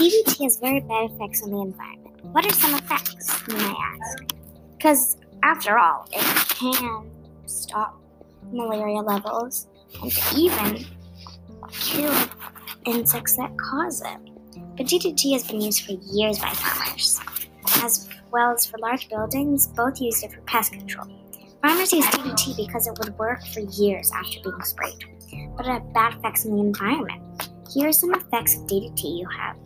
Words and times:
DDT 0.00 0.44
has 0.44 0.56
very 0.56 0.80
bad 0.80 1.10
effects 1.10 1.42
on 1.42 1.50
the 1.50 1.60
environment. 1.60 2.24
What 2.32 2.46
are 2.46 2.54
some 2.54 2.74
effects, 2.74 3.46
you 3.46 3.54
may 3.54 3.74
ask? 3.98 4.24
Because, 4.74 5.18
after 5.42 5.76
all, 5.76 6.08
it 6.10 6.24
can 6.48 7.10
stop 7.44 8.00
malaria 8.50 9.00
levels 9.02 9.68
and 10.02 10.10
even 10.34 10.86
kill 11.70 12.14
insects 12.86 13.36
that 13.36 13.54
cause 13.58 14.00
it. 14.00 14.18
But 14.78 14.86
DDT 14.86 15.34
has 15.34 15.46
been 15.46 15.60
used 15.60 15.84
for 15.84 15.92
years 15.92 16.38
by 16.38 16.48
farmers, 16.48 17.20
as 17.82 18.08
well 18.30 18.52
as 18.54 18.64
for 18.64 18.78
large 18.78 19.06
buildings, 19.10 19.66
both 19.66 20.00
used 20.00 20.24
it 20.24 20.32
for 20.32 20.40
pest 20.42 20.72
control. 20.72 21.08
Farmers 21.60 21.92
use 21.92 22.06
DDT 22.06 22.56
because 22.56 22.86
it 22.86 22.98
would 23.00 23.18
work 23.18 23.44
for 23.48 23.60
years 23.60 24.10
after 24.14 24.40
being 24.42 24.62
sprayed, 24.62 25.04
but 25.58 25.66
it 25.66 25.72
had 25.72 25.92
bad 25.92 26.14
effects 26.14 26.46
on 26.46 26.52
the 26.52 26.62
environment. 26.62 27.50
Here 27.70 27.88
are 27.88 27.92
some 27.92 28.14
effects 28.14 28.56
of 28.56 28.62
DDT 28.62 29.18
you 29.18 29.28
have 29.28 29.56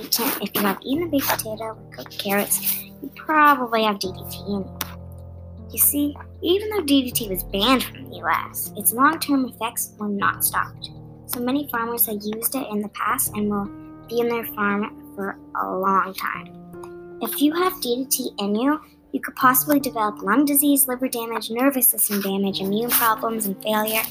If 0.00 0.54
you 0.54 0.60
have 0.62 0.78
eaten 0.82 1.04
a 1.04 1.06
baked 1.06 1.28
potato 1.28 1.64
or 1.64 1.78
cooked 1.92 2.18
carrots, 2.18 2.84
you 3.02 3.10
probably 3.16 3.82
have 3.82 3.96
DDT 3.96 4.46
in 4.46 4.54
you. 4.54 4.78
You 5.70 5.78
see, 5.78 6.16
even 6.40 6.70
though 6.70 6.82
DDT 6.82 7.28
was 7.28 7.42
banned 7.44 7.84
from 7.84 8.08
the 8.08 8.16
US, 8.18 8.72
its 8.76 8.92
long 8.92 9.18
term 9.18 9.46
effects 9.46 9.92
were 9.98 10.08
not 10.08 10.44
stopped. 10.44 10.90
So 11.26 11.40
many 11.40 11.68
farmers 11.70 12.06
have 12.06 12.22
used 12.22 12.54
it 12.54 12.66
in 12.70 12.80
the 12.80 12.88
past 12.90 13.34
and 13.34 13.50
will 13.50 13.68
be 14.08 14.20
in 14.20 14.28
their 14.28 14.44
farm 14.44 15.14
for 15.14 15.36
a 15.60 15.76
long 15.76 16.14
time. 16.14 17.18
If 17.20 17.42
you 17.42 17.52
have 17.54 17.74
DDT 17.74 18.30
in 18.38 18.54
you, 18.54 18.80
you 19.12 19.20
could 19.20 19.34
possibly 19.36 19.80
develop 19.80 20.22
lung 20.22 20.44
disease, 20.44 20.86
liver 20.86 21.08
damage, 21.08 21.50
nervous 21.50 21.88
system 21.88 22.20
damage, 22.20 22.60
immune 22.60 22.90
problems 22.90 23.46
and 23.46 23.60
failure, 23.62 24.02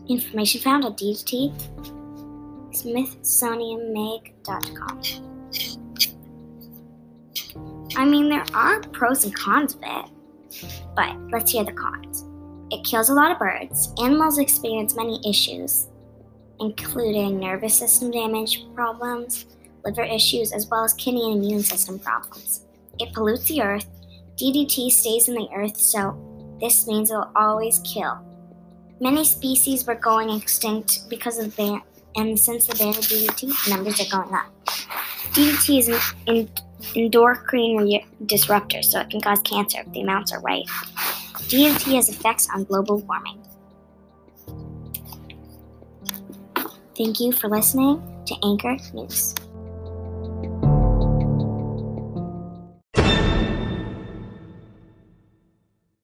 Information 0.08 0.60
found 0.60 0.84
at 0.84 0.96
DDT 0.96 1.52
smithsonianmag.com. 2.72 5.02
I 7.96 8.04
mean, 8.04 8.28
there 8.28 8.44
are 8.54 8.80
pros 8.80 9.24
and 9.24 9.34
cons 9.34 9.74
of 9.74 9.80
it, 9.82 10.04
but 10.94 11.16
let's 11.30 11.52
hear 11.52 11.64
the 11.64 11.72
cons. 11.72 12.24
It 12.70 12.84
kills 12.84 13.08
a 13.08 13.14
lot 13.14 13.32
of 13.32 13.38
birds. 13.38 13.92
Animals 13.98 14.38
experience 14.38 14.94
many 14.94 15.20
issues, 15.28 15.88
including 16.60 17.40
nervous 17.40 17.74
system 17.74 18.10
damage 18.10 18.66
problems, 18.74 19.46
liver 19.84 20.04
issues, 20.04 20.52
as 20.52 20.68
well 20.68 20.84
as 20.84 20.94
kidney 20.94 21.32
and 21.32 21.42
immune 21.42 21.62
system 21.62 21.98
problems. 21.98 22.66
It 22.98 23.12
pollutes 23.14 23.48
the 23.48 23.62
earth. 23.62 23.86
DDT 24.36 24.90
stays 24.90 25.28
in 25.28 25.34
the 25.34 25.48
earth, 25.54 25.76
so 25.76 26.16
this 26.60 26.86
means 26.86 27.10
it 27.10 27.14
will 27.14 27.32
always 27.34 27.80
kill. 27.80 28.27
Many 29.00 29.24
species 29.24 29.86
were 29.86 29.94
going 29.94 30.30
extinct 30.30 31.08
because 31.08 31.38
of 31.38 31.56
ban, 31.56 31.82
and 32.16 32.38
since 32.38 32.66
the 32.66 32.74
ban 32.74 32.88
of 32.88 32.96
DDT, 32.96 33.70
numbers 33.70 34.00
are 34.00 34.10
going 34.10 34.34
up. 34.34 34.52
DDT 35.32 35.78
is 35.78 35.88
an 36.26 36.48
endocrine 36.96 38.00
disruptor, 38.26 38.82
so 38.82 39.00
it 39.00 39.10
can 39.10 39.20
cause 39.20 39.40
cancer 39.42 39.82
if 39.86 39.92
the 39.92 40.00
amounts 40.00 40.32
are 40.32 40.40
right. 40.40 40.66
DDT 41.46 41.94
has 41.94 42.08
effects 42.08 42.48
on 42.52 42.64
global 42.64 42.98
warming. 42.98 43.40
Thank 46.96 47.20
you 47.20 47.30
for 47.30 47.48
listening 47.48 48.02
to 48.26 48.34
Anchor 48.42 48.76
News. 48.92 49.34